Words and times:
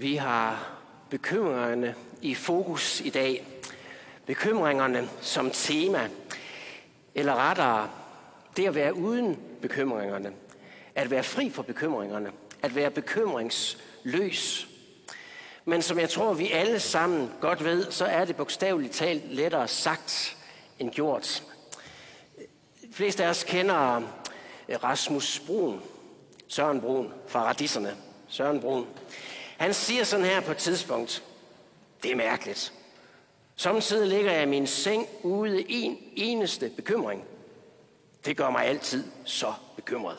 Vi 0.00 0.16
har 0.16 0.72
bekymringerne 1.10 1.94
i 2.22 2.34
fokus 2.34 3.00
i 3.00 3.10
dag. 3.10 3.46
Bekymringerne 4.26 5.08
som 5.20 5.50
tema. 5.50 6.08
Eller 7.14 7.34
rettere, 7.34 7.90
det 8.56 8.66
at 8.66 8.74
være 8.74 8.94
uden 8.94 9.38
bekymringerne. 9.62 10.32
At 10.94 11.10
være 11.10 11.22
fri 11.22 11.50
for 11.50 11.62
bekymringerne. 11.62 12.32
At 12.62 12.74
være 12.74 12.90
bekymringsløs. 12.90 14.68
Men 15.64 15.82
som 15.82 15.98
jeg 15.98 16.10
tror, 16.10 16.32
vi 16.32 16.50
alle 16.50 16.80
sammen 16.80 17.30
godt 17.40 17.64
ved, 17.64 17.90
så 17.90 18.04
er 18.04 18.24
det 18.24 18.36
bogstaveligt 18.36 18.92
talt 18.92 19.32
lettere 19.32 19.68
sagt 19.68 20.36
end 20.78 20.90
gjort. 20.90 21.42
De 22.82 22.92
fleste 22.92 23.24
af 23.24 23.28
os 23.28 23.44
kender 23.44 24.02
eh, 24.68 24.84
Rasmus 24.84 25.42
Brun, 25.46 25.82
Søren 26.48 26.80
Brun 26.80 27.12
fra 27.28 27.44
Radisserne. 27.44 27.96
Søren 28.28 28.60
Brun. 28.60 28.86
Han 29.60 29.74
siger 29.74 30.04
sådan 30.04 30.24
her 30.24 30.40
på 30.40 30.50
et 30.50 30.56
tidspunkt, 30.56 31.22
det 32.02 32.10
er 32.10 32.16
mærkeligt. 32.16 32.72
Samtidig 33.56 34.08
ligger 34.08 34.32
jeg 34.32 34.42
i 34.42 34.46
min 34.46 34.66
seng 34.66 35.08
ude 35.22 35.70
en 35.70 35.98
eneste 36.16 36.70
bekymring. 36.76 37.24
Det 38.24 38.36
gør 38.36 38.50
mig 38.50 38.66
altid 38.66 39.04
så 39.24 39.52
bekymret. 39.76 40.16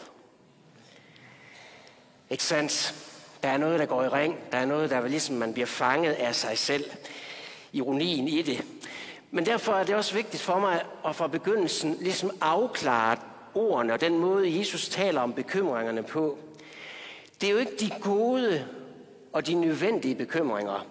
Ikke 2.30 2.44
sandt? 2.44 2.96
Der 3.44 3.50
er 3.50 3.58
noget, 3.58 3.80
der 3.80 3.86
går 3.86 4.04
i 4.04 4.08
ring. 4.08 4.38
Der 4.52 4.58
er 4.58 4.66
noget, 4.66 4.90
der 4.90 5.08
ligesom 5.08 5.36
man 5.36 5.54
bliver 5.54 5.68
fanget 5.68 6.14
af 6.14 6.36
sig 6.36 6.58
selv. 6.58 6.92
Ironien 7.74 8.28
i 8.28 8.42
det. 8.42 8.64
Men 9.32 9.46
derfor 9.46 9.74
er 9.74 9.84
det 9.84 9.96
også 9.96 10.14
vigtigt 10.14 10.44
for 10.44 10.60
mig 10.60 10.86
at 11.06 11.16
fra 11.16 11.28
begyndelsen 11.28 11.98
ligesom 12.02 12.32
afklare 12.42 13.18
ordene 13.54 13.94
og 13.94 14.02
den 14.02 14.20
måde, 14.20 14.60
Jesus 14.60 14.90
taler 14.90 15.22
om 15.22 15.34
bekymringerne 15.34 16.04
på. 16.04 16.38
Det 17.42 17.48
er 17.48 17.54
jo 17.54 17.58
ikke 17.58 17.78
de 17.80 17.92
gode 18.02 18.68
og 19.34 19.48
de 19.48 19.54
nødvendige 19.54 20.16
bekymringer. 20.16 20.86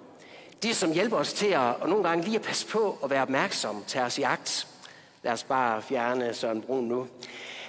De, 0.62 0.74
som 0.74 0.92
hjælper 0.92 1.16
os 1.16 1.32
til 1.32 1.46
at, 1.46 1.76
og 1.80 1.88
nogle 1.88 2.08
gange 2.08 2.24
lige 2.24 2.36
at 2.36 2.42
passe 2.42 2.66
på 2.66 2.98
og 3.00 3.10
være 3.10 3.22
opmærksom, 3.22 3.84
tage 3.86 4.04
os 4.04 4.18
i 4.18 4.22
agt. 4.22 4.66
Lad 5.22 5.32
os 5.32 5.44
bare 5.44 5.82
fjerne 5.82 6.34
Søren 6.34 6.62
Brun 6.62 6.84
nu. 6.84 7.06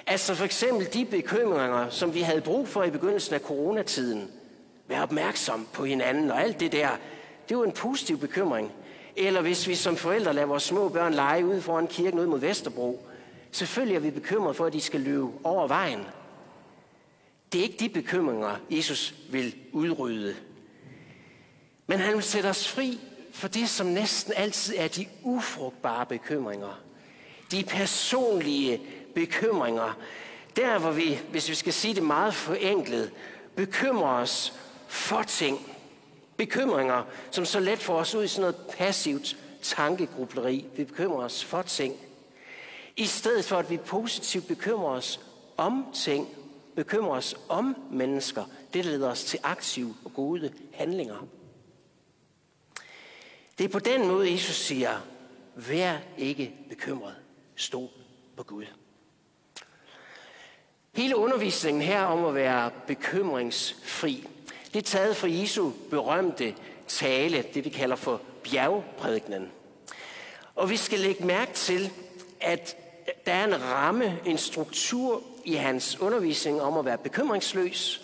Altså 0.08 0.36
for 0.36 0.46
eksempel 0.46 0.94
de 0.94 1.06
bekymringer, 1.06 1.90
som 1.90 2.14
vi 2.14 2.22
havde 2.22 2.42
brug 2.42 2.68
for 2.68 2.84
i 2.84 2.90
begyndelsen 2.90 3.36
af 3.36 3.40
coronatiden. 3.40 4.32
Være 4.88 5.04
opmærksom 5.04 5.68
på 5.74 5.86
hinanden 5.86 6.32
og 6.32 6.42
alt 6.42 6.60
det 6.60 6.72
der. 6.72 6.90
Det 7.50 7.56
er 7.56 7.60
jo 7.60 7.64
en 7.64 7.72
positiv 7.72 8.18
bekymring. 8.20 8.72
Eller 9.16 9.42
hvis 9.42 9.68
vi 9.68 9.76
som 9.76 9.96
forældre 9.96 10.34
lader 10.34 10.48
vores 10.48 10.64
små 10.64 10.90
børn 10.90 11.14
lege 11.14 11.46
ude 11.46 11.62
foran 11.62 11.88
kirken 11.88 12.20
ud 12.20 12.26
mod 12.26 12.40
Vesterbro. 12.40 13.06
Selvfølgelig 13.52 13.96
er 13.96 14.00
vi 14.00 14.12
bekymrede 14.12 14.54
for, 14.54 14.66
at 14.66 14.74
de 14.74 14.82
skal 14.82 15.00
løbe 15.02 15.28
over 15.44 15.68
vejen. 15.68 16.00
Det 17.54 17.60
er 17.60 17.64
ikke 17.64 17.78
de 17.80 17.90
bekymringer, 17.90 18.56
Jesus 18.70 19.14
vil 19.32 19.56
udrydde. 19.72 20.36
Men 21.92 22.00
han 22.00 22.14
vil 22.14 22.24
sætte 22.24 22.48
os 22.48 22.68
fri 22.68 23.00
for 23.32 23.48
det, 23.48 23.70
som 23.70 23.88
næsten 23.88 24.34
altid 24.36 24.76
er 24.78 24.88
de 24.88 25.08
ufrugtbare 25.24 26.06
bekymringer. 26.06 26.80
De 27.52 27.64
personlige 27.64 28.82
bekymringer. 29.16 29.98
Der, 30.56 30.80
hvor 30.80 30.92
vi, 30.92 31.20
hvis 31.32 31.50
vi 31.50 31.56
skal 31.56 31.74
sige 31.74 31.96
det 31.96 32.04
meget 32.04 32.34
forenklet, 32.34 33.12
bekymrer 33.56 34.22
os 34.22 34.54
for 34.88 35.24
ting. 35.24 35.60
Bekymringer, 36.38 37.04
som 37.32 37.46
så 37.46 37.60
let 37.60 37.80
får 37.80 37.96
os 37.96 38.16
ud 38.16 38.24
i 38.24 38.28
sådan 38.28 38.42
noget 38.42 38.56
passivt 38.78 39.38
tankegrubleri. 39.62 40.66
Vi 40.76 40.84
bekymrer 40.84 41.26
os 41.26 41.44
for 41.44 41.62
ting. 41.62 41.96
I 42.96 43.06
stedet 43.06 43.46
for, 43.46 43.58
at 43.58 43.70
vi 43.70 43.78
positivt 43.78 44.48
bekymrer 44.48 44.92
os 44.92 45.20
om 45.58 45.86
ting, 45.94 46.28
bekymrer 46.76 47.18
os 47.18 47.36
om 47.50 47.76
mennesker. 47.92 48.44
Det 48.74 48.86
leder 48.86 49.10
os 49.10 49.24
til 49.24 49.40
aktive 49.44 49.96
og 50.06 50.14
gode 50.14 50.54
handlinger. 50.74 51.28
Det 53.58 53.64
er 53.64 53.70
på 53.70 53.80
den 53.80 54.08
måde, 54.08 54.32
Jesus 54.32 54.56
siger, 54.56 54.90
vær 55.56 55.98
ikke 56.18 56.54
bekymret. 56.70 57.16
Stå 57.56 57.90
på 58.38 58.44
Gud. 58.44 58.66
Hele 60.96 61.18
undervisningen 61.18 61.82
her 61.84 62.04
om 62.04 62.26
at 62.26 62.36
være 62.36 62.72
bekymringsfri, 62.88 64.28
det 64.74 64.80
er 64.80 64.84
taget 64.84 65.18
fra 65.18 65.28
Jesu 65.30 65.72
berømte 65.90 66.56
tale, 66.88 67.46
det 67.54 67.66
vi 67.66 67.70
kalder 67.70 67.96
for 67.96 68.22
bjergprædiknen. 68.44 69.52
Og 70.56 70.70
vi 70.70 70.78
skal 70.78 71.00
lægge 71.00 71.26
mærke 71.26 71.54
til, 71.54 71.92
at 72.42 72.76
der 73.26 73.34
er 73.34 73.44
en 73.46 73.62
ramme, 73.62 74.20
en 74.26 74.38
struktur 74.38 75.24
i 75.46 75.54
hans 75.54 76.00
undervisning 76.02 76.62
om 76.62 76.78
at 76.78 76.86
være 76.86 76.98
bekymringsløs, 76.98 78.02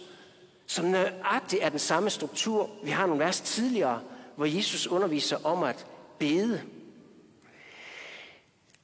som 0.67 0.85
nøjagtigt 0.85 1.63
er 1.63 1.69
den 1.69 1.79
samme 1.79 2.09
struktur, 2.09 2.69
vi 2.83 2.89
har 2.89 3.05
nogle 3.05 3.23
vers 3.23 3.41
tidligere, 3.41 4.01
hvor 4.37 4.45
Jesus 4.45 4.87
underviser 4.87 5.45
om 5.45 5.63
at 5.63 5.85
bede. 6.19 6.61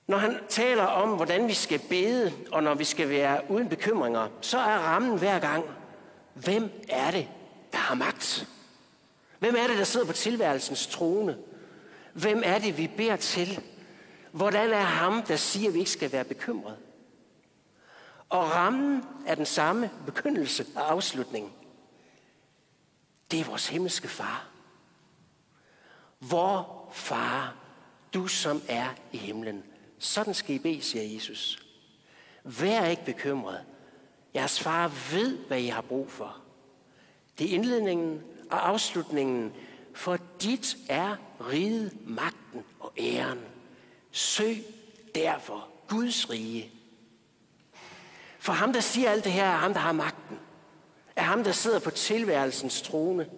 Når 0.07 0.17
han 0.17 0.39
taler 0.49 0.83
om, 0.83 1.09
hvordan 1.09 1.47
vi 1.47 1.53
skal 1.53 1.79
bede, 1.89 2.33
og 2.51 2.63
når 2.63 2.73
vi 2.73 2.83
skal 2.83 3.09
være 3.09 3.41
uden 3.49 3.69
bekymringer, 3.69 4.27
så 4.41 4.57
er 4.57 4.77
rammen 4.77 5.19
hver 5.19 5.39
gang, 5.39 5.65
hvem 6.33 6.69
er 6.89 7.11
det, 7.11 7.27
der 7.71 7.77
har 7.77 7.95
magt? 7.95 8.47
Hvem 9.39 9.55
er 9.57 9.67
det, 9.67 9.77
der 9.77 9.83
sidder 9.83 10.05
på 10.05 10.13
tilværelsens 10.13 10.87
trone? 10.87 11.37
Hvem 12.13 12.41
er 12.45 12.59
det, 12.59 12.77
vi 12.77 12.91
beder 12.97 13.15
til? 13.15 13.63
Hvordan 14.31 14.71
er 14.71 14.81
ham, 14.81 15.23
der 15.23 15.35
siger, 15.35 15.67
at 15.67 15.73
vi 15.73 15.79
ikke 15.79 15.91
skal 15.91 16.11
være 16.11 16.23
bekymret? 16.23 16.77
Og 18.29 18.51
rammen 18.51 19.03
er 19.27 19.35
den 19.35 19.45
samme 19.45 19.91
begyndelse 20.05 20.65
og 20.75 20.91
afslutning. 20.91 21.53
Det 23.31 23.39
er 23.39 23.43
vores 23.43 23.67
himmelske 23.67 24.07
far. 24.07 24.52
Vor 26.29 26.89
far, 26.91 27.55
du 28.13 28.27
som 28.27 28.61
er 28.67 28.89
i 29.11 29.17
himlen. 29.17 29.63
Sådan 29.99 30.33
skal 30.33 30.55
I 30.55 30.59
bede, 30.59 30.81
siger 30.81 31.13
Jesus. 31.13 31.65
Vær 32.43 32.85
ikke 32.85 33.05
bekymret. 33.05 33.65
Jeres 34.35 34.59
far 34.59 34.87
ved, 35.11 35.37
hvad 35.37 35.59
I 35.59 35.67
har 35.67 35.81
brug 35.81 36.11
for. 36.11 36.37
Det 37.39 37.49
er 37.49 37.55
indledningen 37.55 38.23
og 38.51 38.69
afslutningen, 38.69 39.53
for 39.93 40.17
dit 40.41 40.77
er 40.89 41.15
riget, 41.49 42.07
magten 42.07 42.63
og 42.79 42.93
æren. 42.97 43.39
Søg 44.11 44.63
derfor 45.15 45.67
Guds 45.87 46.29
rige. 46.29 46.71
For 48.39 48.53
ham, 48.53 48.73
der 48.73 48.79
siger 48.79 49.09
alt 49.09 49.23
det 49.23 49.31
her, 49.31 49.45
er 49.45 49.57
ham, 49.57 49.73
der 49.73 49.79
har 49.79 49.91
magten. 49.91 50.39
Er 51.15 51.23
ham, 51.23 51.43
der 51.43 51.51
sidder 51.51 51.79
på 51.79 51.89
tilværelsens 51.89 52.81
trone. 52.81 53.29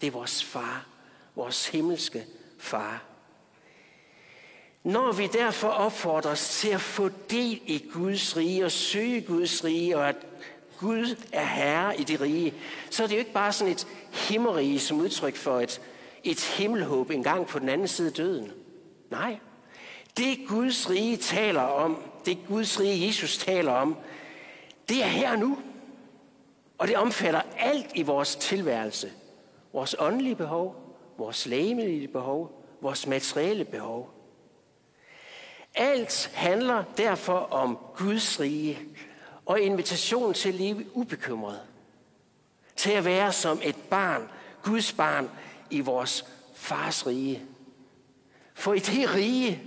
Det 0.00 0.06
er 0.06 0.10
vores 0.10 0.44
far, 0.44 0.86
vores 1.36 1.68
himmelske 1.68 2.24
far. 2.58 3.02
Når 4.84 5.12
vi 5.12 5.26
derfor 5.26 5.68
opfordres 5.68 6.60
til 6.60 6.68
at 6.68 6.80
få 6.80 7.10
del 7.30 7.60
i 7.66 7.88
Guds 7.92 8.36
rige 8.36 8.64
og 8.64 8.72
søge 8.72 9.20
Guds 9.20 9.64
rige, 9.64 9.96
og 9.96 10.08
at 10.08 10.16
Gud 10.78 11.16
er 11.32 11.44
herre 11.44 12.00
i 12.00 12.04
det 12.04 12.20
rige, 12.20 12.54
så 12.90 13.02
er 13.02 13.06
det 13.06 13.14
jo 13.14 13.18
ikke 13.18 13.32
bare 13.32 13.52
sådan 13.52 13.72
et 13.72 13.86
himmerige 14.12 14.80
som 14.80 15.00
udtryk 15.00 15.36
for 15.36 15.60
et, 15.60 15.80
et 16.24 16.40
himmelhåb 16.40 17.10
engang 17.10 17.46
på 17.46 17.58
den 17.58 17.68
anden 17.68 17.88
side 17.88 18.08
af 18.08 18.14
døden. 18.14 18.52
Nej, 19.10 19.38
det 20.16 20.38
Guds 20.48 20.90
rige 20.90 21.16
taler 21.16 21.60
om, 21.60 22.02
det 22.26 22.38
Guds 22.48 22.80
rige 22.80 23.06
Jesus 23.06 23.38
taler 23.38 23.72
om, 23.72 23.96
det 24.88 25.02
er 25.02 25.08
her 25.08 25.36
nu. 25.36 25.58
Og 26.78 26.88
det 26.88 26.96
omfatter 26.96 27.40
alt 27.58 27.86
i 27.94 28.02
vores 28.02 28.36
tilværelse. 28.36 29.12
Vores 29.72 29.96
åndelige 29.98 30.36
behov, 30.36 30.85
vores 31.18 31.46
lægelige 31.46 32.08
behov, 32.08 32.64
vores 32.80 33.06
materielle 33.06 33.64
behov. 33.64 34.10
Alt 35.74 36.30
handler 36.34 36.84
derfor 36.96 37.38
om 37.38 37.78
Guds 37.96 38.40
rige 38.40 38.78
og 39.46 39.60
invitation 39.60 40.34
til 40.34 40.48
at 40.48 40.54
leve 40.54 40.84
ubekymret. 40.96 41.60
Til 42.76 42.90
at 42.90 43.04
være 43.04 43.32
som 43.32 43.60
et 43.62 43.76
barn, 43.90 44.30
Guds 44.62 44.92
barn 44.92 45.30
i 45.70 45.80
vores 45.80 46.24
fars 46.54 47.06
rige. 47.06 47.42
For 48.54 48.74
i 48.74 48.78
det 48.78 49.14
rige, 49.14 49.62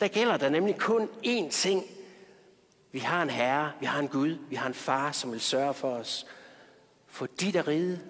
der 0.00 0.08
gælder 0.08 0.36
der 0.36 0.48
nemlig 0.48 0.76
kun 0.78 1.08
én 1.26 1.50
ting. 1.50 1.84
Vi 2.92 2.98
har 2.98 3.22
en 3.22 3.30
herre, 3.30 3.72
vi 3.80 3.86
har 3.86 3.98
en 3.98 4.08
Gud, 4.08 4.38
vi 4.48 4.56
har 4.56 4.66
en 4.66 4.74
far, 4.74 5.12
som 5.12 5.32
vil 5.32 5.40
sørge 5.40 5.74
for 5.74 5.90
os. 5.90 6.26
For 7.06 7.26
de 7.26 7.58
er 7.58 7.68
rige, 7.68 8.00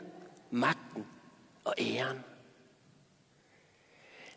magten 0.51 1.07
og 1.65 1.75
æren. 1.79 2.25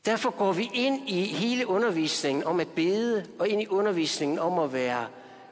Derfor 0.08 0.30
går 0.30 0.54
vi 0.54 0.70
ind 0.74 1.10
i 1.10 1.24
hele 1.24 1.68
undervisningen 1.68 2.44
om 2.44 2.60
at 2.60 2.68
bede, 2.68 3.26
og 3.40 3.50
ind 3.50 3.62
i 3.62 3.68
undervisningen 3.68 4.40
om 4.40 4.60
at 4.60 4.74
være 4.74 5.08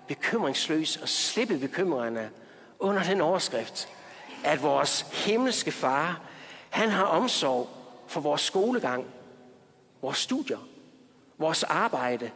bekymringsløs 0.07 0.97
og 0.97 1.09
slippe 1.09 1.57
bekymringerne 1.57 2.29
under 2.79 3.03
den 3.03 3.21
overskrift, 3.21 3.87
at 4.43 4.63
vores 4.63 5.01
himmelske 5.01 5.71
far, 5.71 6.21
han 6.69 6.89
har 6.89 7.03
omsorg 7.03 7.69
for 8.07 8.21
vores 8.21 8.41
skolegang, 8.41 9.05
vores 10.01 10.17
studier, 10.17 10.67
vores 11.37 11.63
arbejde, 11.63 12.31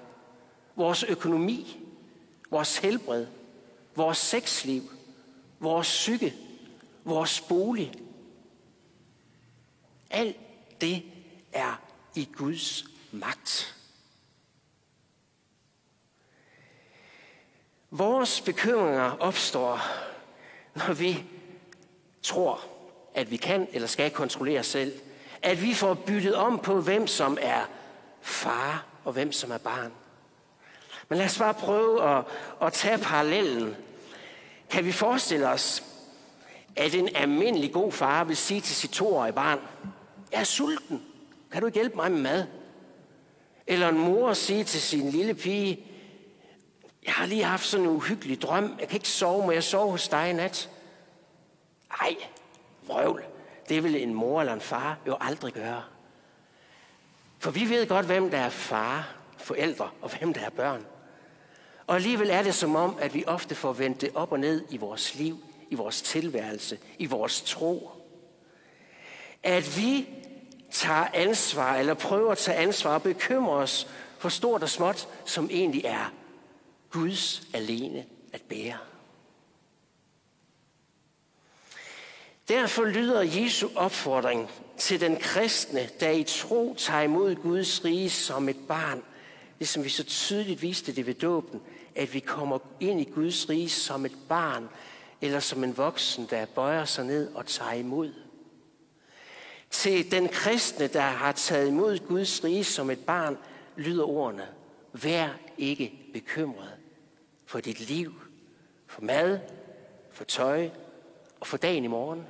vores 0.75 1.03
økonomi, 1.03 1.79
vores 2.51 2.77
helbred, 2.77 3.27
vores 3.95 4.17
sexliv, 4.17 4.83
vores 5.59 5.87
psyke, 5.87 6.33
vores 7.03 7.41
bolig. 7.41 7.93
Alt 10.09 10.37
det 10.81 11.03
er 11.53 11.88
i 12.19 12.29
Guds 12.37 12.85
magt. 13.11 13.75
Vores 17.91 18.41
bekymringer 18.41 19.17
opstår, 19.19 19.81
når 20.75 20.93
vi 20.93 21.23
tror, 22.23 22.61
at 23.13 23.31
vi 23.31 23.37
kan 23.37 23.67
eller 23.71 23.87
skal 23.87 24.11
kontrollere 24.11 24.63
selv. 24.63 24.99
At 25.41 25.61
vi 25.61 25.73
får 25.73 25.93
byttet 25.93 26.35
om 26.35 26.59
på, 26.59 26.81
hvem 26.81 27.07
som 27.07 27.37
er 27.41 27.65
far 28.21 28.85
og 29.03 29.13
hvem 29.13 29.31
som 29.31 29.51
er 29.51 29.57
barn. 29.57 29.91
Men 31.09 31.17
lad 31.17 31.25
os 31.25 31.37
bare 31.37 31.53
prøve 31.53 32.17
at, 32.17 32.25
at 32.61 32.73
tage 32.73 32.97
parallellen. 32.97 33.75
Kan 34.69 34.85
vi 34.85 34.91
forestille 34.91 35.49
os, 35.49 35.83
at 36.75 36.95
en 36.95 37.15
almindelig 37.15 37.73
god 37.73 37.91
far 37.91 38.23
vil 38.23 38.37
sige 38.37 38.61
til 38.61 38.75
sit 38.75 38.91
toårige 38.91 39.33
barn, 39.33 39.59
jeg 40.31 40.39
er 40.39 40.43
sulten, 40.43 41.08
kan 41.51 41.61
du 41.61 41.67
ikke 41.67 41.79
hjælpe 41.79 41.95
mig 41.95 42.11
med 42.11 42.21
mad? 42.21 42.45
Eller 43.67 43.89
en 43.89 43.97
mor 43.97 44.33
sige 44.33 44.63
til 44.63 44.81
sin 44.81 45.09
lille 45.09 45.33
pige, 45.33 45.85
jeg 47.05 47.13
har 47.13 47.25
lige 47.25 47.43
haft 47.43 47.65
sådan 47.65 47.85
en 47.85 47.91
uhyggelig 47.91 48.41
drøm, 48.41 48.75
jeg 48.79 48.87
kan 48.87 48.95
ikke 48.95 49.09
sove, 49.09 49.45
må 49.45 49.51
jeg 49.51 49.63
sove 49.63 49.91
hos 49.91 50.07
dig 50.07 50.29
i 50.29 50.33
nat? 50.33 50.69
Ej, 52.01 52.15
vrøvl, 52.87 53.23
det 53.69 53.83
vil 53.83 54.03
en 54.03 54.13
mor 54.13 54.39
eller 54.39 54.53
en 54.53 54.61
far 54.61 54.97
jo 55.07 55.17
aldrig 55.19 55.53
gøre. 55.53 55.83
For 57.39 57.51
vi 57.51 57.69
ved 57.69 57.87
godt, 57.87 58.05
hvem 58.05 58.29
der 58.29 58.37
er 58.37 58.49
far, 58.49 59.15
forældre, 59.37 59.89
og 60.01 60.17
hvem 60.17 60.33
der 60.33 60.41
er 60.41 60.49
børn. 60.49 60.85
Og 61.87 61.95
alligevel 61.95 62.29
er 62.29 62.43
det 62.43 62.55
som 62.55 62.75
om, 62.75 62.97
at 63.01 63.13
vi 63.13 63.23
ofte 63.27 63.55
får 63.55 63.73
vendt 63.73 64.01
det 64.01 64.09
op 64.13 64.31
og 64.31 64.39
ned 64.39 64.65
i 64.69 64.77
vores 64.77 65.15
liv, 65.15 65.37
i 65.69 65.75
vores 65.75 66.01
tilværelse, 66.01 66.79
i 66.97 67.05
vores 67.05 67.41
tro. 67.41 67.91
At 69.43 69.77
vi 69.77 70.09
tager 70.71 71.07
ansvar, 71.13 71.75
eller 71.75 71.93
prøver 71.93 72.31
at 72.31 72.37
tage 72.37 72.57
ansvar 72.57 72.93
og 72.93 73.03
bekymrer 73.03 73.55
os 73.55 73.87
for 74.17 74.29
stort 74.29 74.63
og 74.63 74.69
småt, 74.69 75.07
som 75.25 75.49
egentlig 75.51 75.85
er 75.85 76.13
Guds 76.89 77.41
alene 77.53 78.05
at 78.33 78.41
bære. 78.41 78.77
Derfor 82.47 82.83
lyder 82.83 83.21
Jesu 83.21 83.69
opfordring 83.75 84.49
til 84.77 85.01
den 85.01 85.17
kristne, 85.17 85.89
der 85.99 86.09
i 86.09 86.23
tro 86.23 86.75
tager 86.77 87.01
imod 87.01 87.35
Guds 87.35 87.85
rige 87.85 88.09
som 88.09 88.49
et 88.49 88.67
barn, 88.67 89.03
ligesom 89.59 89.83
vi 89.83 89.89
så 89.89 90.03
tydeligt 90.03 90.61
viste 90.61 90.95
det 90.95 91.05
ved 91.05 91.13
dåben, 91.13 91.61
at 91.95 92.13
vi 92.13 92.19
kommer 92.19 92.59
ind 92.79 93.01
i 93.01 93.11
Guds 93.15 93.49
rige 93.49 93.69
som 93.69 94.05
et 94.05 94.15
barn, 94.29 94.69
eller 95.21 95.39
som 95.39 95.63
en 95.63 95.77
voksen, 95.77 96.27
der 96.29 96.45
bøjer 96.45 96.85
sig 96.85 97.05
ned 97.05 97.33
og 97.35 97.45
tager 97.45 97.73
imod. 97.73 98.28
Til 99.69 100.11
den 100.11 100.27
kristne, 100.27 100.87
der 100.87 101.01
har 101.01 101.31
taget 101.31 101.67
imod 101.67 102.07
Guds 102.07 102.43
rige 102.43 102.63
som 102.63 102.89
et 102.89 103.05
barn, 103.05 103.37
lyder 103.75 104.03
ordene, 104.03 104.47
vær 104.93 105.29
ikke 105.57 105.93
bekymret 106.13 106.73
for 107.45 107.59
dit 107.59 107.79
liv, 107.79 108.13
for 108.87 109.01
mad, 109.01 109.39
for 110.11 110.23
tøj 110.23 110.69
og 111.39 111.47
for 111.47 111.57
dagen 111.57 111.83
i 111.83 111.87
morgen. 111.87 112.27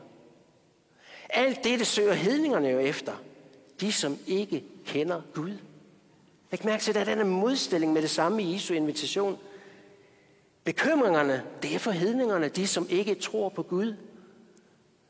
Alt 1.29 1.63
dette 1.63 1.85
søger 1.85 2.13
hedningerne 2.13 2.67
jo 2.69 2.79
efter, 2.79 3.13
de 3.81 3.91
som 3.91 4.17
ikke 4.27 4.63
kender 4.85 5.21
Gud. 5.33 5.57
Læg 6.51 6.65
mærke 6.65 6.83
til, 6.83 6.91
at 6.91 6.95
der 6.95 7.01
er 7.01 7.05
denne 7.05 7.23
modstilling 7.23 7.93
med 7.93 8.01
det 8.01 8.09
samme 8.09 8.43
i 8.43 8.53
Jesu 8.53 8.73
invitation. 8.73 9.37
Bekymringerne, 10.63 11.43
det 11.61 11.75
er 11.75 11.79
for 11.79 11.91
hedningerne, 11.91 12.47
de 12.47 12.67
som 12.67 12.87
ikke 12.89 13.15
tror 13.15 13.49
på 13.49 13.63
Gud. 13.63 13.93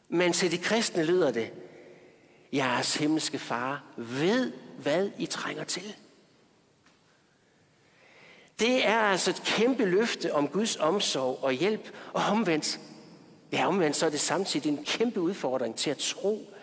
Men 0.09 0.33
til 0.33 0.51
de 0.51 0.57
kristne 0.57 1.03
lyder 1.03 1.31
det, 1.31 1.51
jeres 2.53 2.95
himmelske 2.95 3.39
far 3.39 3.83
ved, 3.97 4.53
hvad 4.77 5.09
I 5.17 5.25
trænger 5.25 5.63
til. 5.63 5.95
Det 8.59 8.85
er 8.87 8.99
altså 8.99 9.29
et 9.29 9.41
kæmpe 9.45 9.85
løfte 9.85 10.33
om 10.33 10.47
Guds 10.47 10.75
omsorg 10.75 11.43
og 11.43 11.51
hjælp, 11.51 11.93
og 12.13 12.23
omvendt, 12.23 12.79
ja 13.51 13.67
omvendt, 13.67 13.95
så 13.95 14.05
er 14.05 14.09
det 14.09 14.19
samtidig 14.19 14.69
en 14.69 14.85
kæmpe 14.85 15.21
udfordring 15.21 15.75
til 15.75 15.89
at 15.89 15.97
tro, 15.97 16.53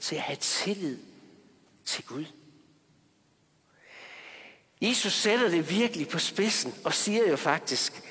til 0.00 0.16
at 0.16 0.22
have 0.22 0.36
tillid 0.40 0.98
til 1.84 2.04
Gud. 2.04 2.24
Jesus 4.80 5.12
sætter 5.12 5.48
det 5.48 5.70
virkelig 5.70 6.08
på 6.08 6.18
spidsen 6.18 6.74
og 6.84 6.94
siger 6.94 7.30
jo 7.30 7.36
faktisk, 7.36 8.02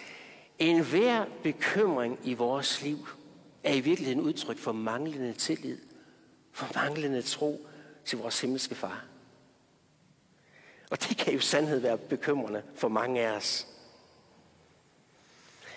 en 0.59 0.83
hver 0.83 1.25
bekymring 1.43 2.19
i 2.23 2.33
vores 2.33 2.81
liv 2.81 3.07
er 3.63 3.73
i 3.73 3.79
virkeligheden 3.79 4.21
udtryk 4.21 4.57
for 4.57 4.71
manglende 4.71 5.33
tillid, 5.33 5.77
for 6.51 6.71
manglende 6.75 7.21
tro 7.21 7.67
til 8.05 8.17
vores 8.17 8.41
himmelske 8.41 8.75
far. 8.75 9.05
Og 10.89 11.01
det 11.03 11.17
kan 11.17 11.33
jo 11.33 11.39
sandhed 11.39 11.79
være 11.79 11.97
bekymrende 11.97 12.63
for 12.75 12.87
mange 12.87 13.21
af 13.21 13.31
os. 13.31 13.67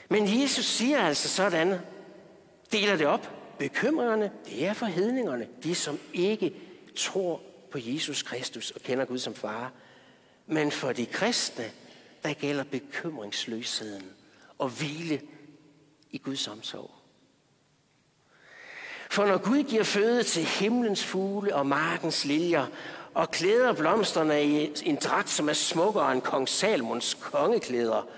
Men 0.09 0.43
Jesus 0.43 0.65
siger 0.65 0.99
altså 0.99 1.29
sådan, 1.29 1.79
deler 2.73 2.97
det 2.97 3.07
op. 3.07 3.31
Bekymringerne, 3.59 4.33
det 4.47 4.67
er 4.67 4.73
for 4.73 4.87
hedningerne, 4.87 5.49
de 5.63 5.75
som 5.75 5.99
ikke 6.13 6.55
tror 6.97 7.43
på 7.71 7.79
Jesus 7.81 8.23
Kristus 8.23 8.71
og 8.71 8.81
kender 8.81 9.05
Gud 9.05 9.19
som 9.19 9.35
far. 9.35 9.73
Men 10.47 10.73
for 10.73 10.93
de 10.93 11.07
kristne, 11.07 11.71
der 12.23 12.33
gælder 12.33 12.65
bekymringsløsheden 12.65 14.11
og 14.59 14.69
hvile 14.69 15.21
i 16.11 16.19
Guds 16.19 16.49
omsorg. 16.49 16.91
For 19.15 19.25
når 19.25 19.39
Gud 19.39 19.63
giver 19.63 19.85
føde 19.85 20.23
til 20.23 20.45
himlens 20.45 21.05
fugle 21.05 21.55
og 21.55 21.67
markens 21.67 22.25
liljer, 22.25 22.67
og 23.15 23.31
klæder 23.31 23.73
blomsterne 23.73 24.45
i 24.45 24.73
en 24.83 24.97
dragt, 24.97 25.31
som 25.31 25.49
er 25.49 25.53
smukkere 25.53 26.13
end 26.13 26.23
kong 26.23 26.49
Salmons 26.49 27.15
kongeklæder, 27.21 28.09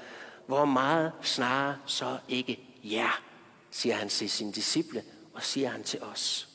hvor 0.46 0.64
meget 0.64 1.12
snarere 1.22 1.76
så 1.86 2.18
ikke 2.28 2.60
ja, 2.84 3.08
siger 3.70 3.94
han 3.94 4.08
til 4.08 4.30
sine 4.30 4.52
disciple, 4.52 5.02
og 5.34 5.42
siger 5.42 5.68
han 5.68 5.82
til 5.82 6.02
os. 6.02 6.48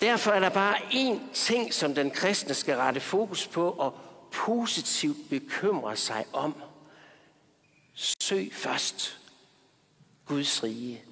Derfor 0.00 0.30
er 0.30 0.40
der 0.40 0.48
bare 0.48 0.76
én 0.76 1.34
ting, 1.34 1.74
som 1.74 1.94
den 1.94 2.10
kristne 2.10 2.54
skal 2.54 2.76
rette 2.76 3.00
fokus 3.00 3.46
på 3.46 3.70
og 3.70 3.98
positivt 4.32 5.30
bekymre 5.30 5.96
sig 5.96 6.24
om. 6.32 6.54
Søg 7.94 8.50
først 8.52 9.18
Guds 10.26 10.62
rige 10.62 11.02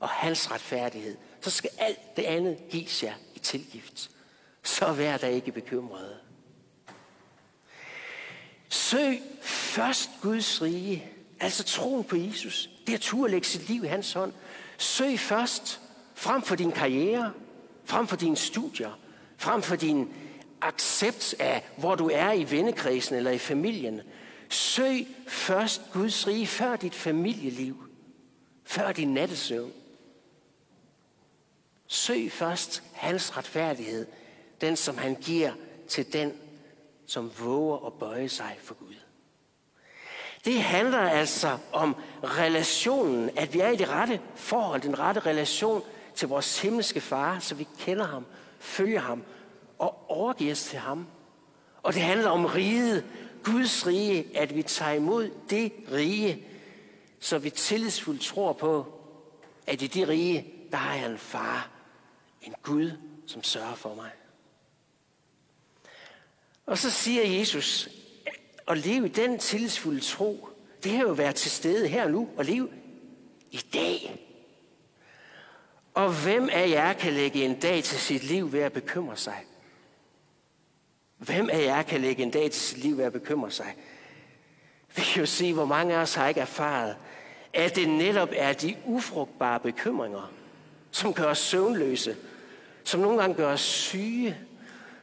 og 0.00 0.08
hans 0.08 0.50
retfærdighed. 0.50 1.16
Så 1.40 1.50
skal 1.50 1.70
alt 1.78 2.16
det 2.16 2.22
andet 2.22 2.58
gives 2.70 3.02
jer 3.02 3.14
i 3.34 3.38
tilgift 3.38 4.10
så 4.68 4.92
vær 4.92 5.16
der 5.16 5.28
ikke 5.28 5.52
bekymret. 5.52 6.16
Søg 8.68 9.20
først 9.40 10.10
Guds 10.22 10.62
rige, 10.62 11.10
altså 11.40 11.64
troen 11.64 12.04
på 12.04 12.16
Jesus. 12.16 12.70
Det 12.86 12.92
er 12.92 12.96
at 12.96 13.00
turde 13.00 13.30
lægge 13.30 13.46
sit 13.46 13.68
liv 13.68 13.84
i 13.84 13.86
hans 13.86 14.12
hånd. 14.12 14.32
Søg 14.78 15.18
først 15.18 15.80
frem 16.14 16.42
for 16.42 16.54
din 16.54 16.72
karriere, 16.72 17.32
frem 17.84 18.06
for 18.06 18.16
dine 18.16 18.36
studier, 18.36 18.98
frem 19.36 19.62
for 19.62 19.76
din 19.76 20.14
accept 20.60 21.34
af, 21.38 21.64
hvor 21.76 21.94
du 21.94 22.10
er 22.12 22.32
i 22.32 22.50
vennekredsen 22.50 23.16
eller 23.16 23.30
i 23.30 23.38
familien. 23.38 24.00
Søg 24.48 25.06
først 25.28 25.82
Guds 25.92 26.26
rige 26.26 26.46
før 26.46 26.76
dit 26.76 26.94
familieliv, 26.94 27.84
før 28.64 28.92
din 28.92 29.14
nattesøvn. 29.14 29.72
Søg 31.88 32.32
først 32.32 32.82
hans 32.92 33.36
retfærdighed, 33.36 34.06
den 34.60 34.76
som 34.76 34.98
han 34.98 35.14
giver 35.14 35.52
til 35.88 36.12
den, 36.12 36.32
som 37.06 37.32
våger 37.38 37.86
at 37.86 37.92
bøje 37.92 38.28
sig 38.28 38.56
for 38.62 38.74
Gud. 38.74 38.94
Det 40.44 40.62
handler 40.62 40.98
altså 40.98 41.58
om 41.72 41.96
relationen, 42.22 43.30
at 43.36 43.54
vi 43.54 43.60
er 43.60 43.68
i 43.68 43.76
det 43.76 43.88
rette 43.88 44.20
forhold, 44.34 44.80
den 44.80 44.98
rette 44.98 45.20
relation 45.20 45.82
til 46.14 46.28
vores 46.28 46.60
himmelske 46.60 47.00
far, 47.00 47.38
så 47.38 47.54
vi 47.54 47.68
kender 47.78 48.04
ham, 48.06 48.26
følger 48.58 49.00
ham 49.00 49.22
og 49.78 50.10
overgiver 50.10 50.52
os 50.52 50.64
til 50.64 50.78
ham. 50.78 51.06
Og 51.82 51.94
det 51.94 52.02
handler 52.02 52.30
om 52.30 52.44
riget, 52.44 53.04
Guds 53.44 53.86
rige, 53.86 54.26
at 54.34 54.56
vi 54.56 54.62
tager 54.62 54.92
imod 54.92 55.30
det 55.50 55.72
rige, 55.92 56.46
så 57.20 57.38
vi 57.38 57.50
tillidsfuldt 57.50 58.22
tror 58.22 58.52
på, 58.52 58.86
at 59.66 59.82
i 59.82 59.86
det 59.86 60.08
rige, 60.08 60.54
der 60.70 60.76
har 60.76 60.94
jeg 60.94 61.10
en 61.10 61.18
far, 61.18 61.77
en 62.42 62.54
Gud, 62.62 62.92
som 63.26 63.42
sørger 63.42 63.74
for 63.74 63.94
mig. 63.94 64.10
Og 66.66 66.78
så 66.78 66.90
siger 66.90 67.38
Jesus, 67.38 67.88
at 68.68 68.78
leve 68.78 69.06
i 69.06 69.12
den 69.12 69.38
tillidsfulde 69.38 70.00
tro, 70.00 70.48
det 70.84 70.94
er 70.94 71.00
jo 71.00 71.10
at 71.10 71.18
være 71.18 71.32
til 71.32 71.50
stede 71.50 71.88
her 71.88 72.04
og 72.04 72.10
nu 72.10 72.28
og 72.36 72.44
leve 72.44 72.68
i 73.50 73.64
dag. 73.72 74.24
Og 75.94 76.22
hvem 76.22 76.48
af 76.52 76.68
jer 76.68 76.92
kan 76.92 77.12
lægge 77.12 77.44
en 77.44 77.60
dag 77.60 77.84
til 77.84 77.98
sit 77.98 78.24
liv 78.24 78.52
ved 78.52 78.60
at 78.60 78.72
bekymre 78.72 79.16
sig? 79.16 79.44
Hvem 81.18 81.50
af 81.50 81.64
jer 81.64 81.82
kan 81.82 82.00
lægge 82.00 82.22
en 82.22 82.30
dag 82.30 82.50
til 82.50 82.62
sit 82.62 82.78
liv 82.78 82.96
ved 82.96 83.04
at 83.04 83.12
bekymre 83.12 83.50
sig? 83.50 83.76
Vi 84.96 85.02
kan 85.02 85.20
jo 85.20 85.26
se, 85.26 85.52
hvor 85.52 85.64
mange 85.64 85.94
af 85.94 85.98
os 85.98 86.14
har 86.14 86.28
ikke 86.28 86.40
erfaret, 86.40 86.96
at 87.54 87.76
det 87.76 87.88
netop 87.88 88.28
er 88.32 88.52
de 88.52 88.76
ufrugtbare 88.84 89.60
bekymringer, 89.60 90.32
som 90.98 91.14
gør 91.14 91.24
os 91.24 91.38
søvnløse, 91.38 92.16
som 92.84 93.00
nogle 93.00 93.20
gange 93.20 93.36
gør 93.36 93.52
os 93.52 93.60
syge, 93.60 94.36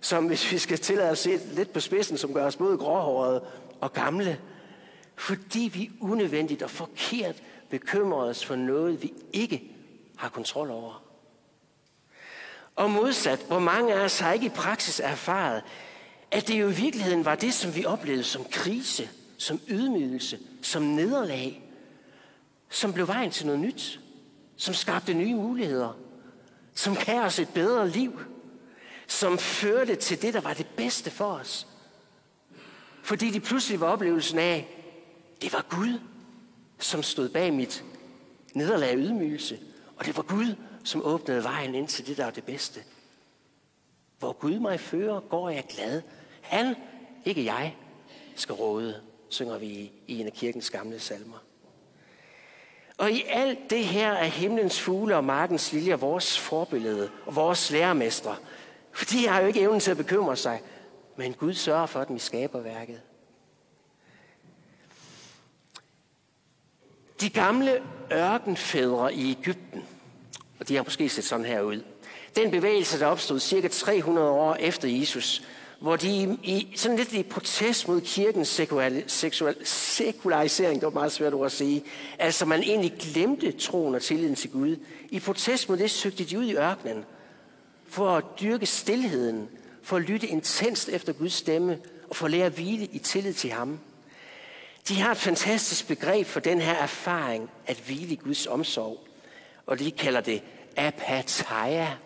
som 0.02 0.28
hvis 0.28 0.52
vi 0.52 0.58
skal 0.58 0.78
tillade 0.78 1.12
os 1.12 1.20
se 1.20 1.40
lidt 1.54 1.74
på 1.74 1.80
spidsen, 1.80 2.18
som 2.18 2.34
gør 2.34 2.46
os 2.46 2.56
både 2.56 2.78
gråhårede 2.78 3.44
og 3.82 3.94
gamle, 3.94 4.40
fordi 5.16 5.72
vi 5.74 5.92
unødvendigt 6.02 6.62
og 6.64 6.70
forkert 6.70 7.36
bekymrer 7.70 8.24
os 8.24 8.46
for 8.46 8.56
noget, 8.56 9.04
vi 9.04 9.14
ikke 9.34 9.72
har 10.18 10.30
kontrol 10.30 10.72
over. 10.72 11.04
Og 12.75 12.92
modsat, 12.92 13.40
hvor 13.48 13.60
mange 13.60 13.94
af 13.94 14.00
os 14.00 14.20
har 14.20 14.34
ikke 14.34 14.46
i 14.46 14.50
praksis 14.50 15.00
erfaret, 15.00 15.64
at 16.32 16.48
det 16.48 16.62
jo 16.62 16.70
i 16.70 16.74
virkeligheden 16.74 17.25
var 17.25 17.36
det, 17.36 17.54
som 17.54 17.75
vi 17.75 17.86
oplevede 17.86 18.24
som 18.24 18.46
krise, 18.52 19.10
som 19.38 19.60
ydmygelse, 19.68 20.40
som 20.62 20.84
nederlag, 20.84 21.64
som 22.70 22.94
blev 22.94 23.08
vejen 23.08 23.32
til 23.32 23.46
noget 23.46 23.62
nyt, 23.62 24.00
som 24.58 24.74
skabte 24.74 25.14
nye 25.14 25.36
muligheder, 25.36 25.98
som 26.74 26.96
gav 26.96 27.22
os 27.22 27.40
et 27.40 27.50
bedre 27.50 27.90
liv, 27.90 28.20
som 29.08 29.38
førte 29.38 29.96
til 29.96 30.22
det, 30.22 30.34
der 30.34 30.42
var 30.42 30.54
det 30.54 30.68
bedste 30.78 31.12
for 31.12 31.26
os. 31.26 31.68
Fordi 33.04 33.32
det 33.32 33.44
pludselig 33.44 33.80
var 33.80 33.88
oplevelsen 33.88 34.40
af, 34.40 34.68
det 35.42 35.54
var 35.54 35.66
Gud, 35.70 36.00
som 36.80 37.04
stod 37.04 37.30
bag 37.30 37.54
mit 37.54 37.84
nederlag 38.54 38.92
og 38.92 39.00
ydmygelse. 39.00 39.60
Og 39.98 40.06
det 40.06 40.18
var 40.18 40.24
Gud, 40.24 40.56
som 40.84 41.06
åbnede 41.06 41.44
vejen 41.44 41.76
ind 41.76 41.88
til 41.88 42.08
det, 42.08 42.18
der 42.18 42.24
var 42.24 42.32
det 42.32 42.44
bedste. 42.44 42.80
Hvor 44.20 44.34
Gud 44.34 44.60
mig 44.60 44.80
fører, 44.80 45.20
går 45.20 45.50
jeg 45.50 45.64
glad. 45.70 46.02
Han, 46.42 46.76
ikke 47.26 47.46
jeg, 47.46 47.76
skal 48.36 48.56
råde, 48.56 49.02
synger 49.30 49.58
vi 49.58 49.92
i 50.08 50.20
en 50.20 50.26
af 50.26 50.34
kirkens 50.34 50.70
gamle 50.70 51.00
salmer. 51.00 51.38
Og 52.98 53.12
i 53.12 53.24
alt 53.30 53.70
det 53.70 53.86
her 53.86 54.12
er 54.12 54.25
himlens 54.25 54.82
fugle 54.82 55.16
og 55.16 55.24
markens 55.24 55.74
liljer 55.74 55.96
vores 55.96 56.40
forbillede 56.40 57.10
og 57.25 57.36
vores 57.36 57.72
lærermestre. 57.72 58.36
For 58.92 59.06
de 59.06 59.28
har 59.28 59.42
jo 59.42 59.48
ikke 59.48 59.62
evnen 59.62 59.80
til 59.80 59.92
at 59.92 59.98
bekymre 59.98 60.36
sig, 60.36 60.62
men 61.16 61.34
Gud 61.34 61.54
sørger 61.54 61.86
for 61.86 62.04
dem 62.04 62.16
i 62.16 62.20
skaberværket. 62.20 63.02
De 67.22 67.30
gamle 67.30 67.84
ørkenfædre 68.12 69.14
i 69.14 69.32
Ægypten, 69.32 69.84
og 70.60 70.68
de 70.68 70.75
har 70.75 70.84
måske 70.84 71.10
set 71.10 71.24
sådan 71.24 71.46
her 71.46 71.62
ud. 71.62 71.84
Den 72.36 72.52
bevægelse, 72.52 73.00
der 73.00 73.06
opstod 73.06 73.40
cirka 73.40 73.68
300 73.68 74.30
år 74.30 74.56
efter 74.56 74.88
Jesus, 74.88 75.44
hvor 75.86 75.96
de 75.96 76.38
i 76.44 76.74
sådan 76.75 76.98
lidt 76.98 77.13
i 77.13 77.24
protest 77.24 77.88
mod 77.88 78.01
kirkens 78.01 78.48
sekual, 78.48 79.04
seksual, 79.08 79.56
sekularisering, 79.63 80.82
det 80.82 80.86
var 80.86 80.92
meget 80.94 81.12
svært 81.12 81.34
ord 81.34 81.46
at 81.46 81.51
sige, 81.51 81.84
altså 82.20 82.46
man 82.46 82.63
egentlig 82.63 82.94
glemte 83.00 83.51
troen 83.51 83.96
og 83.96 84.01
tilliden 84.01 84.36
til 84.36 84.51
Gud. 84.51 84.75
I 85.10 85.20
protest 85.20 85.70
mod 85.70 85.77
det 85.77 85.92
søgte 85.92 86.24
de 86.24 86.39
ud 86.39 86.46
i 86.46 86.56
ørkenen 86.56 87.06
for 87.88 88.10
at 88.18 88.24
dyrke 88.42 88.65
stillheden, 88.65 89.50
for 89.84 89.96
at 89.98 90.01
lytte 90.01 90.27
intenst 90.27 90.89
efter 90.89 91.13
Guds 91.13 91.34
stemme 91.34 91.80
og 92.10 92.15
for 92.15 92.25
at 92.25 92.32
lære 92.32 92.46
at 92.46 92.54
hvile 92.54 92.86
i 92.86 93.00
tillid 93.00 93.34
til 93.34 93.51
ham. 93.51 93.80
De 94.88 95.01
har 95.01 95.12
et 95.12 95.18
fantastisk 95.18 95.88
begreb 95.88 96.27
for 96.27 96.39
den 96.39 96.62
her 96.62 96.74
erfaring 96.74 97.50
at 97.68 97.77
hvile 97.77 98.13
i 98.13 98.20
Guds 98.24 98.48
omsorg, 98.48 99.08
og 99.65 99.80
de 99.80 99.92
kalder 99.92 100.22
det 100.22 100.44
apatheia, 100.77 101.98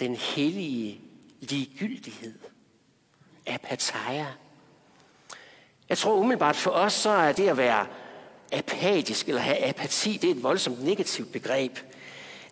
den 0.00 0.14
hellige 0.16 1.00
ligegyldighed 1.40 2.34
apatheia. 3.54 4.26
Jeg 5.88 5.98
tror 5.98 6.14
umiddelbart 6.14 6.56
for 6.56 6.70
os, 6.70 6.92
så 6.92 7.10
er 7.10 7.32
det 7.32 7.48
at 7.48 7.56
være 7.56 7.86
apatisk 8.52 9.28
eller 9.28 9.40
have 9.40 9.64
apati, 9.64 10.16
det 10.16 10.30
er 10.30 10.34
et 10.34 10.42
voldsomt 10.42 10.84
negativt 10.84 11.32
begreb. 11.32 11.78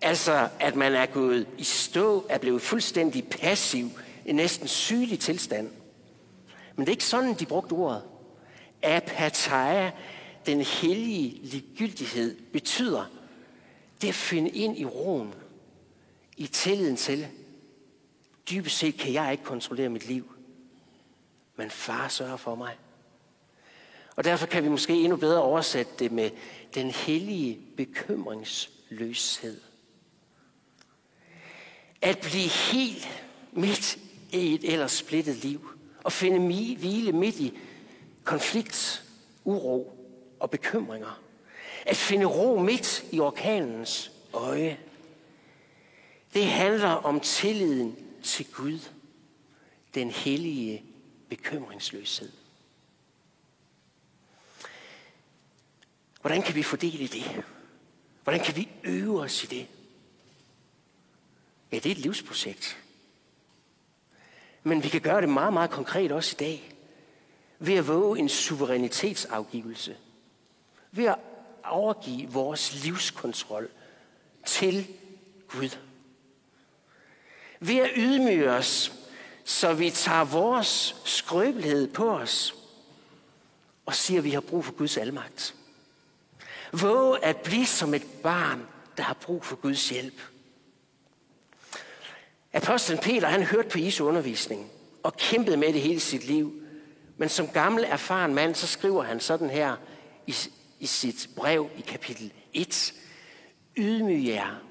Altså, 0.03 0.49
at 0.61 0.77
man 0.77 0.95
er 0.95 1.07
gået 1.07 1.47
i 1.59 1.65
stå, 1.65 2.27
er 2.29 2.39
blevet 2.39 2.63
fuldstændig 2.63 3.29
passiv, 3.29 3.91
i 4.27 4.33
næsten 4.33 4.69
sygelig 4.69 5.21
tilstand. 5.21 5.71
Men 6.77 6.87
det 6.87 6.89
er 6.89 6.95
ikke 6.95 7.05
sådan, 7.05 7.35
de 7.35 7.47
brugte 7.47 7.73
ordet. 7.73 8.03
Apatheia, 8.83 9.91
den 10.47 10.61
hellige 10.61 11.41
ligegyldighed, 11.43 12.37
betyder 12.53 13.05
det 14.03 14.09
at 14.09 14.15
finde 14.15 14.51
ind 14.51 14.79
i 14.79 14.85
roen, 14.85 15.35
i 16.37 16.47
tilliden 16.47 16.97
til, 16.97 17.27
dybest 18.51 18.79
set 18.79 18.97
kan 18.97 19.13
jeg 19.13 19.33
ikke 19.33 19.45
kontrollere 19.45 19.89
mit 19.89 20.09
liv 20.09 20.38
men 21.59 21.71
far 21.71 22.09
sørger 22.09 22.37
for 22.37 22.55
mig. 22.55 22.77
Og 24.17 24.25
derfor 24.25 24.47
kan 24.47 24.65
vi 24.65 24.69
måske 24.69 24.93
endnu 24.93 25.17
bedre 25.17 25.43
oversætte 25.43 25.93
det 25.99 26.13
med 26.13 26.31
den 26.75 26.91
hellige 26.91 27.61
bekymringsløshed. 27.77 29.61
At 32.03 32.19
blive 32.19 32.49
helt 32.49 33.09
midt 33.53 33.99
i 34.33 34.55
et 34.55 34.73
ellers 34.73 34.93
splittet 34.93 35.37
liv, 35.37 35.71
og 36.05 36.13
finde 36.13 36.77
hvile 36.77 37.13
midt 37.13 37.41
i 37.41 37.59
konflikt, 38.25 39.05
uro 39.45 40.07
og 40.41 40.51
bekymringer. 40.51 41.21
At 41.87 41.97
finde 41.97 42.27
ro 42.27 42.59
midt 42.59 43.05
i 43.13 43.21
orkanens 43.21 44.13
øje. 44.33 44.79
Det 46.35 46.47
handler 46.47 46.89
om 46.89 47.21
tilliden 47.21 47.97
til 48.23 48.47
Gud, 48.53 48.79
den 49.95 50.11
hellige 50.11 50.85
bekymringsløshed. 51.29 52.33
Hvordan 56.21 56.43
kan 56.43 56.55
vi 56.55 56.63
fordele 56.63 57.09
det? 57.09 57.45
Hvordan 58.23 58.45
kan 58.45 58.57
vi 58.57 58.69
øve 58.85 59.21
os 59.21 59.45
i 59.45 59.47
det? 59.47 59.67
Ja, 61.73 61.77
det 61.77 61.87
er 61.87 61.91
et 61.91 61.99
livsprojekt. 61.99 62.79
Men 64.63 64.83
vi 64.83 64.89
kan 64.89 65.01
gøre 65.01 65.21
det 65.21 65.29
meget, 65.29 65.53
meget 65.53 65.71
konkret 65.71 66.13
også 66.13 66.37
i 66.37 66.41
dag. 66.41 66.75
Ved 67.59 67.75
at 67.75 67.89
våge 67.89 68.19
en 68.19 68.29
suverænitetsafgivelse. 68.29 69.97
Ved 70.93 71.05
at 71.05 71.19
overgive 71.65 72.31
vores 72.31 72.85
livskontrol 72.85 73.71
til 74.47 74.87
Gud. 75.49 75.79
Ved 77.61 77.77
at 77.77 77.91
ydmyge 77.97 78.51
os 78.51 78.98
så 79.49 79.75
vi 79.75 79.91
tager 79.91 80.25
vores 80.25 80.97
skrøbelighed 81.05 81.93
på 81.93 82.11
os 82.11 82.55
og 83.87 83.95
siger, 83.95 84.21
at 84.21 84.25
vi 84.25 84.31
har 84.31 84.41
brug 84.41 84.65
for 84.65 84.73
Guds 84.73 84.97
almagt. 84.97 85.55
Våge 86.73 87.25
at 87.25 87.37
blive 87.37 87.67
som 87.67 87.95
et 87.95 88.03
barn, 88.23 88.67
der 88.97 89.03
har 89.03 89.15
brug 89.15 89.45
for 89.45 89.57
Guds 89.57 89.89
hjælp. 89.89 90.21
Apostlen 92.53 92.99
Peter, 92.99 93.29
han 93.29 93.43
hørte 93.43 93.69
på 93.69 93.79
Jesu 93.79 94.05
undervisning 94.05 94.71
og 95.03 95.17
kæmpede 95.17 95.57
med 95.57 95.73
det 95.73 95.83
hele 95.83 96.01
sit 96.01 96.25
liv. 96.25 96.53
Men 97.17 97.29
som 97.29 97.49
gammel 97.49 97.85
erfaren 97.89 98.35
mand, 98.35 98.55
så 98.55 98.67
skriver 98.67 99.03
han 99.03 99.21
sådan 99.21 99.51
her 99.51 99.77
i, 100.27 100.35
i 100.79 100.87
sit 100.87 101.29
brev 101.37 101.71
i 101.77 101.81
kapitel 101.81 102.33
1. 102.53 102.95
Ydmyg 103.77 104.27
jer. 104.27 104.63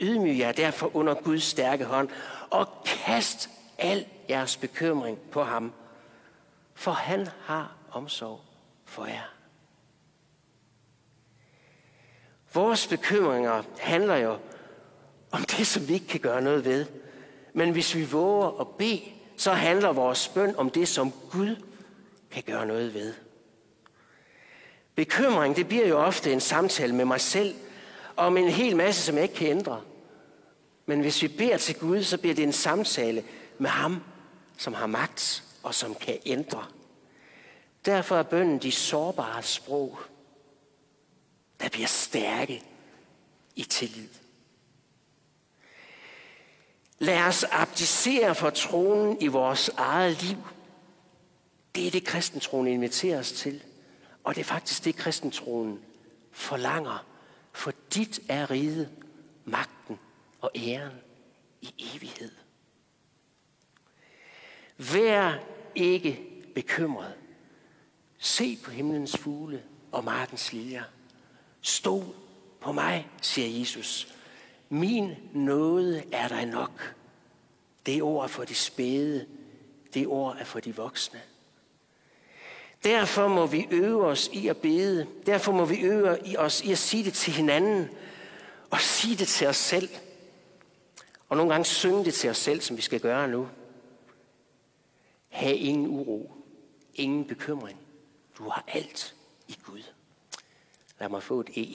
Ydmyg 0.00 0.38
jer 0.38 0.52
derfor 0.52 0.96
under 0.96 1.14
Guds 1.14 1.44
stærke 1.44 1.84
hånd 1.84 2.08
og 2.50 2.68
kast 2.84 3.48
al 3.78 4.06
jeres 4.28 4.56
bekymring 4.56 5.18
på 5.18 5.42
ham, 5.42 5.72
for 6.74 6.90
han 6.90 7.28
har 7.44 7.76
omsorg 7.90 8.40
for 8.84 9.06
jer. 9.06 9.34
Vores 12.54 12.86
bekymringer 12.86 13.62
handler 13.78 14.16
jo 14.16 14.38
om 15.30 15.42
det, 15.42 15.66
som 15.66 15.88
vi 15.88 15.92
ikke 15.94 16.06
kan 16.06 16.20
gøre 16.20 16.42
noget 16.42 16.64
ved. 16.64 16.86
Men 17.52 17.70
hvis 17.70 17.94
vi 17.94 18.04
våger 18.04 18.60
at 18.60 18.68
bede, 18.68 19.02
så 19.36 19.52
handler 19.52 19.92
vores 19.92 20.28
bøn 20.28 20.56
om 20.56 20.70
det, 20.70 20.88
som 20.88 21.12
Gud 21.30 21.56
kan 22.30 22.42
gøre 22.42 22.66
noget 22.66 22.94
ved. 22.94 23.14
Bekymring, 24.94 25.56
det 25.56 25.68
bliver 25.68 25.88
jo 25.88 25.98
ofte 25.98 26.32
en 26.32 26.40
samtale 26.40 26.94
med 26.94 27.04
mig 27.04 27.20
selv, 27.20 27.54
om 28.16 28.36
en 28.36 28.48
hel 28.48 28.76
masse, 28.76 29.02
som 29.02 29.14
jeg 29.14 29.22
ikke 29.22 29.34
kan 29.34 29.48
ændre. 29.48 29.80
Men 30.86 31.00
hvis 31.00 31.22
vi 31.22 31.28
beder 31.28 31.56
til 31.56 31.78
Gud, 31.78 32.02
så 32.02 32.18
bliver 32.18 32.34
det 32.34 32.44
en 32.44 32.52
samtale 32.52 33.24
med 33.58 33.70
ham, 33.70 34.02
som 34.56 34.74
har 34.74 34.86
magt 34.86 35.44
og 35.62 35.74
som 35.74 35.94
kan 35.94 36.18
ændre. 36.26 36.66
Derfor 37.84 38.16
er 38.16 38.22
bønden 38.22 38.58
de 38.58 38.72
sårbare 38.72 39.42
sprog, 39.42 39.98
der 41.60 41.68
bliver 41.68 41.86
stærke 41.86 42.62
i 43.56 43.62
tillid. 43.62 44.08
Lad 46.98 47.22
os 47.22 47.44
abdicere 47.44 48.34
for 48.34 48.50
tronen 48.50 49.20
i 49.20 49.26
vores 49.26 49.68
eget 49.68 50.22
liv. 50.22 50.38
Det 51.74 51.86
er 51.86 51.90
det, 51.90 52.04
kristentroen 52.04 52.66
inviterer 52.66 53.18
os 53.18 53.32
til. 53.32 53.62
Og 54.24 54.34
det 54.34 54.40
er 54.40 54.44
faktisk 54.44 54.84
det, 54.84 54.96
kristentroen 54.96 55.80
forlanger. 56.32 57.06
For 57.52 57.72
dit 57.94 58.20
er 58.28 58.50
riget, 58.50 58.90
magten 59.44 59.98
og 60.40 60.50
æren 60.56 60.92
i 61.60 61.74
evighed. 61.94 62.41
Vær 64.78 65.38
ikke 65.74 66.20
bekymret. 66.54 67.14
Se 68.18 68.58
på 68.64 68.70
himlens 68.70 69.16
fugle 69.16 69.62
og 69.92 70.04
martens 70.04 70.52
liljer. 70.52 70.82
Stå 71.60 72.04
på 72.60 72.72
mig, 72.72 73.08
siger 73.22 73.58
Jesus, 73.58 74.14
Min 74.68 75.14
nåde 75.32 76.02
er 76.12 76.28
dig 76.28 76.46
nok. 76.46 76.94
Det 77.86 78.02
ord 78.02 78.24
er 78.24 78.28
for 78.28 78.44
de 78.44 78.54
spæde. 78.54 79.26
Det 79.94 80.06
ord 80.06 80.36
er 80.40 80.44
for 80.44 80.60
de 80.60 80.76
voksne. 80.76 81.20
Derfor 82.84 83.28
må 83.28 83.46
vi 83.46 83.68
øve 83.70 84.06
os 84.06 84.30
i 84.32 84.48
at 84.48 84.56
bede. 84.56 85.06
Derfor 85.26 85.52
må 85.52 85.64
vi 85.64 85.80
øve 85.80 86.38
os 86.38 86.60
i 86.60 86.72
at 86.72 86.78
sige 86.78 87.04
det 87.04 87.12
til 87.12 87.32
hinanden. 87.32 87.88
Og 88.70 88.80
sige 88.80 89.16
det 89.16 89.28
til 89.28 89.46
os 89.46 89.56
selv. 89.56 89.88
Og 91.28 91.36
nogle 91.36 91.52
gange 91.52 91.64
synge 91.64 92.04
det 92.04 92.14
til 92.14 92.30
os 92.30 92.38
selv, 92.38 92.60
som 92.60 92.76
vi 92.76 92.82
skal 92.82 93.00
gøre 93.00 93.28
nu. 93.28 93.48
Ha' 95.32 95.50
ingen 95.50 95.86
uro. 95.86 96.30
Ingen 96.94 97.24
bekymring. 97.24 97.76
Du 98.38 98.44
har 98.44 98.64
alt 98.68 99.14
i 99.48 99.56
Gud. 99.66 99.92
Lad 101.00 101.08
mig 101.08 101.22
få 101.22 101.40
et 101.40 101.50
E. 101.56 101.66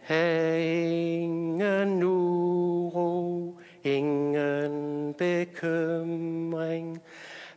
Ha' 0.00 0.56
ingen 0.56 2.02
uro, 2.02 3.58
ingen 3.84 5.14
bekymring. 5.14 7.02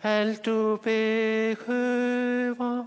Alt 0.04 0.46
du 0.46 0.78
behøver, 0.84 2.86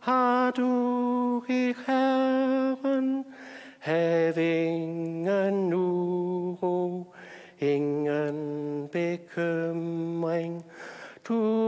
har 0.00 0.50
du 0.50 1.44
i 1.48 1.74
Herren. 1.86 3.24
Hav 3.78 4.38
ingen 4.38 5.72
uro, 5.72 7.14
ingen 7.60 8.88
bekymring. 8.88 9.99
Du 11.30 11.59